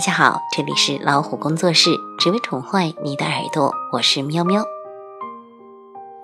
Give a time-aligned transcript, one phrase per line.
[0.00, 4.64] 大家好，这里是老虎工作室，只为宠坏你的耳朵，我是喵喵。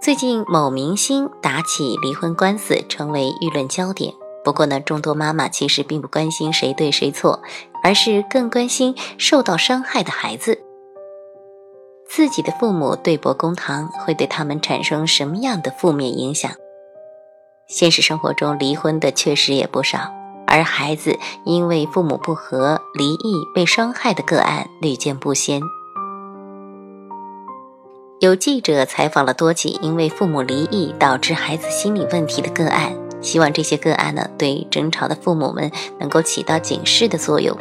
[0.00, 4.14] 最近某明星打起离婚官司，成为舆论焦点。
[4.42, 7.42] 不过呢，众多妈妈其实并不关心谁对谁错，
[7.82, 10.58] 而是更关心受到伤害的孩子。
[12.08, 16.50] 自己的父母对簿公堂，会对他们产生什么样的负面影响？
[17.68, 20.14] 现实生活中，离婚的确实也不少。
[20.46, 25.60] 而孩子因为父母不和离异被伤害的个案屡见不鲜。
[28.20, 37.54] 有记者采访了多起因为父母离异导致孩子心理问题的个案，希望这些个案呢对争吵的父母们能够起到警示的作用。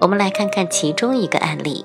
[0.00, 1.84] 我们来看看其中一个案例：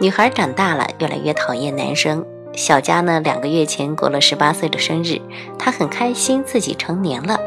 [0.00, 2.24] 女孩长大了，越来越讨厌男生。
[2.54, 5.20] 小佳呢两个月前过了十八岁的生日，
[5.58, 7.38] 她很开心自己成年了。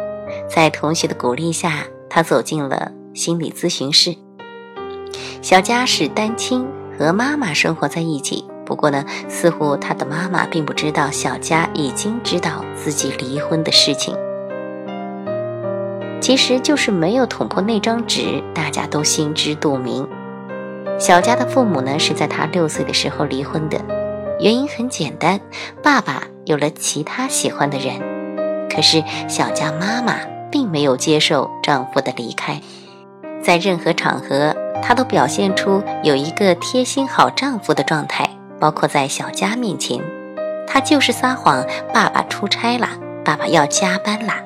[0.48, 4.16] 在同学的鼓励下，他走进了心理咨询室。
[5.42, 6.66] 小佳是单亲，
[6.98, 8.46] 和妈妈生活在一起。
[8.66, 14.16] 不过呢，似乎他的妈妈并不知道小佳已经知道自己离婚的事情。
[16.20, 20.08] 其实就是没有捅破那张纸，大家都心知肚明。
[20.98, 23.80] 小佳的父母呢，是在他六岁的时候离婚的，
[24.40, 25.40] 原因很简单，
[25.84, 28.00] 爸爸有了其他喜欢的人。
[28.68, 30.35] 可是小佳妈妈。
[30.56, 32.62] 并没有接受丈夫的离开，
[33.44, 40.00] 在任何场合，她都表现出有一个贴心好丈夫的状态，包括在小佳面前，
[40.66, 41.62] 她就是撒谎，
[41.94, 42.88] 爸爸出差了，
[43.26, 44.42] 爸爸要加班啦。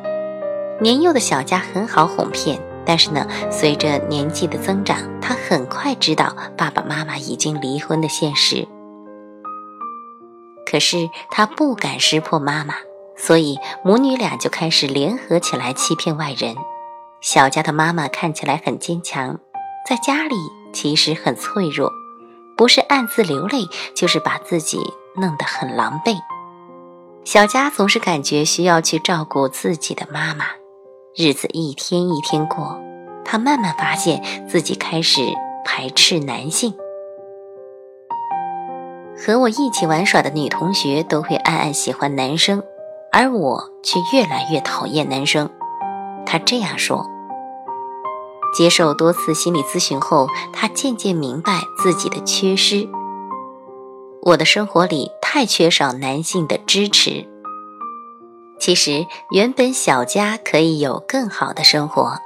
[0.82, 8.68] 年幼的小佳很好哄骗，但是呢，随着年纪的增长，她很快知道爸爸妈妈已经离婚的现实，
[10.66, 12.74] 可是她不敢识破妈妈。
[13.22, 16.56] 所以母女俩就开始联合起来欺骗外人。
[17.22, 19.38] 小佳的妈妈看起来很坚强，
[19.86, 20.36] 在家里
[20.72, 21.92] 其实很脆弱，
[22.56, 24.80] 不是暗自流泪，就是把自己
[25.18, 26.18] 弄得很狼狈。
[27.26, 30.46] 小佳总是感觉需要去照顾自己的妈妈，
[31.14, 32.80] 日子一天一天过，
[33.26, 35.22] 她慢慢发现自己开始
[35.66, 36.74] 排斥男性。
[39.18, 42.64] 和我一起玩耍的女同学都会暗暗喜欢男生。
[43.12, 45.50] 而我却越来越讨厌男生，
[46.26, 47.06] 他这样说。
[48.56, 52.90] 接受多次心理咨询后，他渐渐明白自己的缺失。
[54.24, 57.28] 我的生活里太缺少男性的支持。
[58.60, 62.18] 其实，原本小佳可以有更好的生活，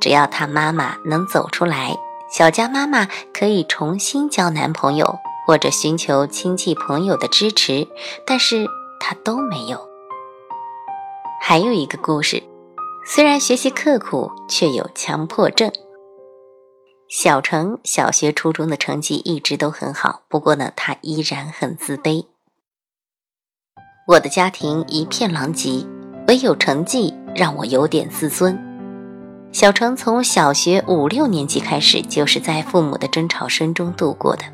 [0.00, 1.96] 只要她妈妈能走出来，
[2.30, 7.86] 小佳妈妈可以重新交男朋友，或者寻求亲戚朋友的支持，
[8.26, 8.66] 但是
[8.98, 9.91] 她都没有。
[11.52, 12.42] 还有一个故事，
[13.04, 15.70] 虽然学习刻苦，却有强迫症。
[17.10, 22.24] 小程小学、初中的成绩一直都很好，不过呢，他依然很自卑。
[24.08, 25.86] 我的家庭一片狼藉，
[26.26, 28.58] 唯有成绩让我有点自尊。
[29.52, 34.44] 小程从小学五六年级开始，就是在父母的争吵声中度过的。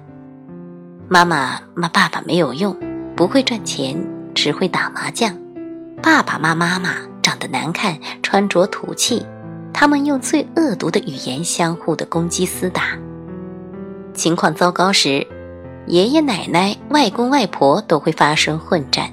[1.09, 2.77] 妈妈骂爸爸没有用，
[3.15, 3.97] 不会赚钱，
[4.35, 5.33] 只会打麻将。
[6.03, 9.27] 爸爸骂妈妈长得难看，穿着土气，
[9.73, 12.97] 他们用最恶毒的语言相互的攻击厮打。
[14.15, 15.27] 情况糟糕时，
[15.87, 19.13] 爷爷奶奶、外公外婆都会发生混战。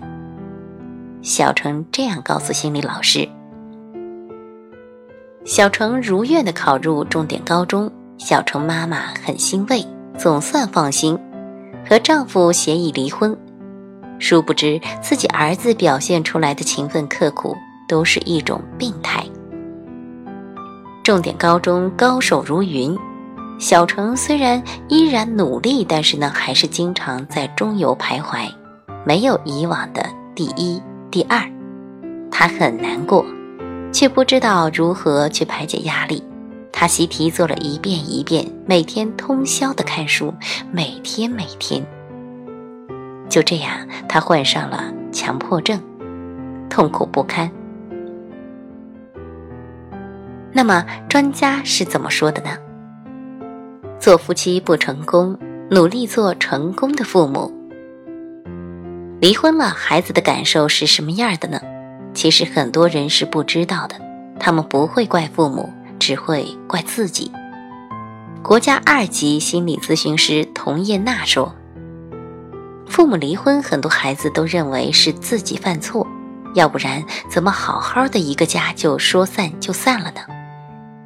[1.22, 3.28] 小程这样告诉心理老师。
[5.44, 9.86] 小程如愿的考入重点高中，小程妈妈很欣慰，
[10.18, 11.20] 总算放心，
[11.88, 13.38] 和丈夫协议离婚。
[14.20, 17.56] 殊不知，自己儿子表现出来的勤奋刻苦
[17.88, 19.24] 都是一种病态。
[21.04, 22.98] 重点高中高手如云，
[23.60, 28.50] 小程虽然依然努力，但是呢，还是经常在中游徘徊，
[29.06, 30.04] 没有以往的
[30.34, 30.82] 第一、
[31.12, 31.40] 第二。
[32.32, 33.24] 他很难过，
[33.94, 36.24] 却不知道如何去排解压力。
[36.72, 40.34] 他习题做了一遍一遍，每天通宵的看书，
[40.72, 41.86] 每天每天。
[43.36, 45.78] 就这样，他患上了强迫症，
[46.70, 47.52] 痛苦不堪。
[50.54, 52.52] 那么，专家是怎么说的呢？
[54.00, 55.38] 做夫妻不成功，
[55.70, 57.54] 努力做成功的父母。
[59.20, 61.60] 离婚了，孩子的感受是什么样的呢？
[62.14, 63.96] 其实很多人是不知道的，
[64.40, 67.30] 他们不会怪父母，只会怪自己。
[68.42, 71.54] 国家二级心理咨询师童叶娜说。
[72.88, 76.08] 父母离婚，很多孩子都认为是自己犯错，
[76.54, 80.22] 要不然怎么好好的一个家就说散就散了呢？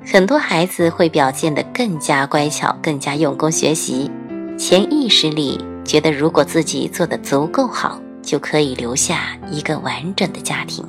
[0.05, 4.09] 很多孩子会表现得更加乖巧，更加用功学习，
[4.57, 10.85] 潜意识里觉得如果自己做得足够好，就可以留下一个完整的家庭。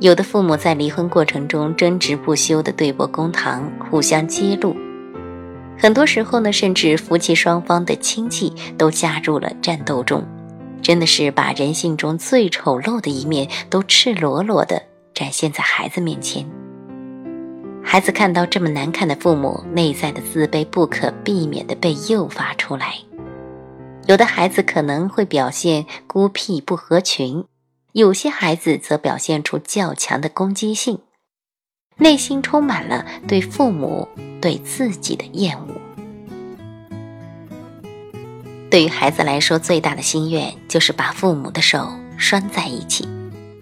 [0.00, 4.76] 有的父母在离婚过程中争执不休的对簿公堂，互相揭露，
[5.78, 10.26] 很多时候呢，甚至夫妻双方的亲戚都加入了战斗中，
[10.82, 14.82] 真的是把人性中最丑陋的一面都赤裸裸的
[15.14, 16.44] 展现在孩子面前。
[17.80, 22.94] 孩子看到这么难看的父母，内在的自卑不可避免的被诱发出来。
[24.06, 27.44] 有的孩子可能会表现孤僻不合群，
[27.92, 30.98] 有些孩子则表现出较强的攻击性，
[31.98, 34.08] 内心充满了对父母、
[34.40, 35.74] 对自己的厌恶。
[38.70, 43.08] 对于孩子来说，最大的心愿就是把父母的手拴在一起。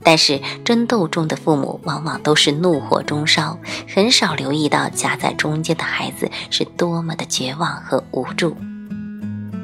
[0.02, 3.58] 但是争斗中的父母往往都是怒火中烧，
[3.92, 8.56] 很少留意到夹在中间的孩子是多么的绝望和无助。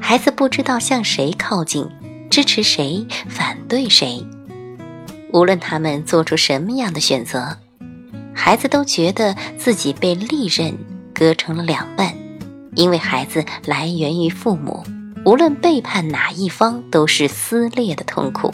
[0.00, 1.88] 孩子不知道向谁靠近，
[2.28, 4.26] 支持谁，反对谁。
[5.32, 7.58] 无论他们做出什么样的选择，
[8.34, 10.76] 孩子都觉得自己被利刃
[11.14, 12.14] 割成了两半，
[12.74, 14.84] 因为孩子来源于父母，
[15.24, 18.52] 无论背叛哪一方，都是撕裂的痛苦。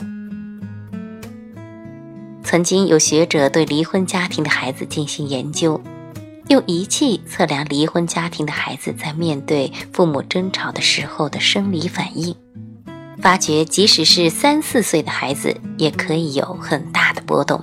[2.43, 5.81] 曾经有学者对离婚家庭的孩子进行研究，
[6.49, 12.35] 用仪器测量离婚家庭的孩子在面对父母争吵的时候的生理反应，
[13.21, 17.63] 发觉即使是三四岁的孩子也可以有很大的波动。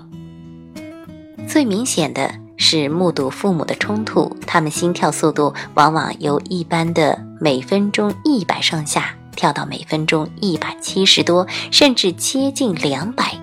[1.56, 13.40] 最明显的是目睹父母的冲突，他们心跳速度往往由一般的每分钟一百上下跳到每分钟一百七十多，甚至接近两百。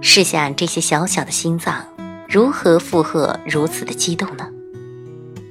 [0.00, 1.84] 试想这些小小的心脏，
[2.26, 4.48] 如何负荷如此的激动呢？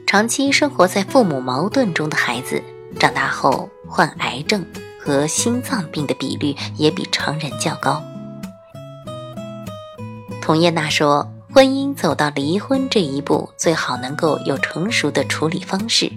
[0.07, 2.59] 长期生活在父母矛盾中的孩子，
[2.97, 4.65] 长大后患癌症
[4.99, 8.01] 和心脏病的比率也比常人较高。
[10.45, 16.11] 童叶娜说：“婚姻走到离婚这一步，最好能够有成熟的处理方式，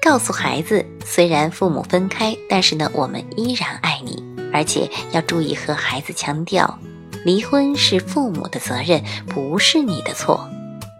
[0.00, 4.24] 告诉孩子，虽然父母分开，但是呢，我们依然爱你，
[4.54, 6.78] 而且要注意和孩子强调。”
[7.22, 10.48] 离婚是父母的责任，不是你的错。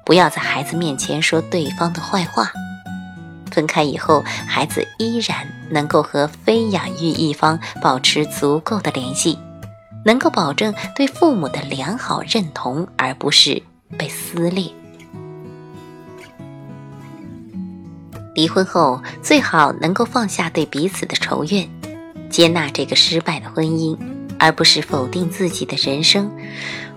[0.05, 2.52] 不要在孩子面前说对方的坏话。
[3.50, 9.38] 分开以后，孩子依然能够和非养育一方保持足够的联系，
[10.05, 13.62] 能够保证对父母的良好认同，而不是
[13.97, 14.70] 被撕裂。
[18.35, 21.69] 离婚后，最好能够放下对彼此的仇怨，
[22.31, 23.97] 接纳这个失败的婚姻。
[24.43, 26.32] 而不是否定自己的人生，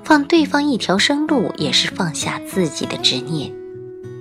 [0.02, 3.52] 放对方一条生路，也是放下自己的执念，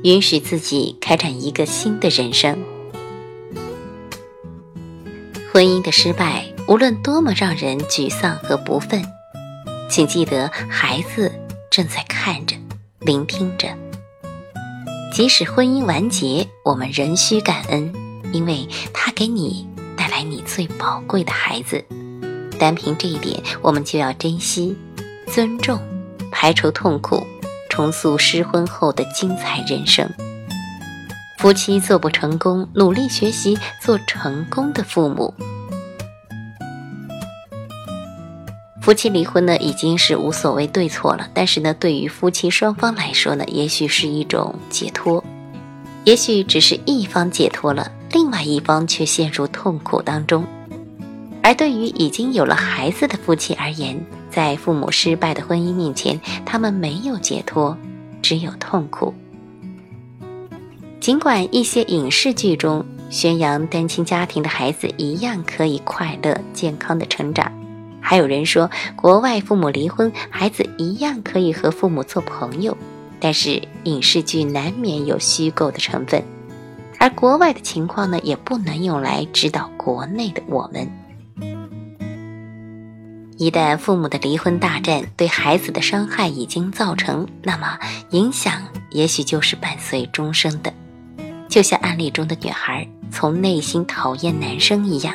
[0.02, 2.58] 允许自己开展一个新的人生。
[5.52, 9.04] 婚姻的失败，无论多么让人沮丧和不忿，
[9.90, 11.30] 请记得孩子
[11.70, 12.56] 正在看着、
[13.00, 13.68] 聆听着。
[15.12, 17.92] 即使婚姻完结，我们仍需感恩，
[18.32, 21.84] 因为他给你带来你最宝贵的孩子。
[22.58, 24.76] 单凭这一点，我们就要珍惜、
[25.26, 25.78] 尊重、
[26.30, 27.26] 排除痛苦，
[27.68, 30.08] 重塑失婚后的精彩人生。
[31.38, 35.34] 夫妻做不成功，努力学习做成功的父母。
[38.82, 41.28] 夫妻离婚呢，已经是无所谓对错了。
[41.32, 45.22] 但是呢，对于夫妻双方来说呢，也许是一种解脱，
[46.02, 50.44] 也许只是一方解脱了，另外一方却陷入痛苦当中。
[51.44, 53.96] 而对于已经有了孩子的夫妻而言，
[54.28, 57.78] 在父母失败的婚姻面前，他们没有解脱，
[58.20, 59.14] 只有痛苦。
[60.98, 67.52] 尽管一些影视剧中宣扬单亲家庭的孩子一样可以快乐健康的成长，
[68.02, 72.76] 还有人说国外父母离婚，孩子一样可以和父母做朋友，
[73.18, 76.22] 但是影视剧难免有虚构的成分，
[76.98, 80.90] 而国外的情况呢，也不能用来指导国内的我们。
[83.38, 87.78] 一旦父母的离婚大战对孩子的伤害已经造成，那么
[88.10, 90.72] 影响也许就是伴随终生的，
[91.48, 95.14] 就像案例中的女孩从内心讨厌男生一样。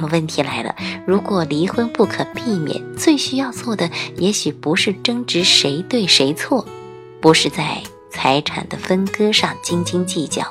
[0.00, 0.74] 那么问题来了，
[1.06, 6.66] 如果离婚不可避免，最需要做的也许不是争执谁对谁错，
[7.20, 10.42] 不是在财产的分割上斤斤计较，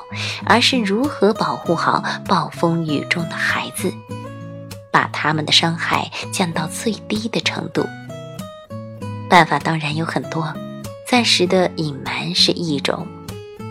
[0.46, 3.92] 而是如何保护好暴风雨中的孩子。
[4.92, 7.84] 把他们的伤害降到最低的程度。
[9.28, 10.54] 办法当然有很多，
[11.08, 13.04] 暂时的隐瞒是一种，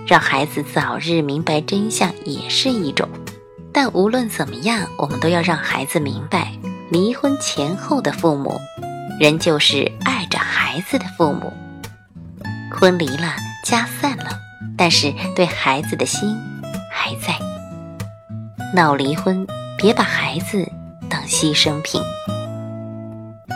[0.06, 3.08] 让孩子早日明白真相也是一种。
[3.82, 6.52] 但无论怎么样，我们都要让孩子明白，
[6.92, 8.60] 离婚前后的父母，
[9.22, 11.54] 仍旧是爱着孩子的父母。
[12.74, 14.38] 婚离了，家散了，
[14.78, 16.38] 但是对孩子的心
[16.92, 17.40] 还在。
[18.76, 20.70] 闹离婚，别把孩子
[21.10, 22.02] 当牺牲品。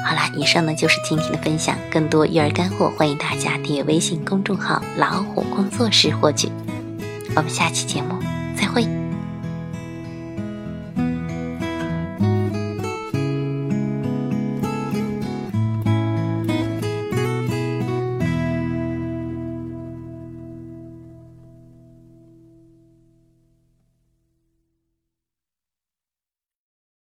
[0.05, 1.75] 好啦，以上呢就是今天的分享。
[1.91, 6.49] 更多育儿干货，欢迎大家订阅微信公众号“老虎工作室”获取。
[7.35, 8.17] 我们下期节目
[8.55, 9.02] 再会。